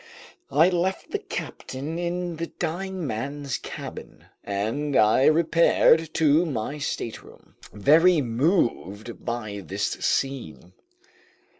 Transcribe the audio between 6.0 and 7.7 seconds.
to my stateroom,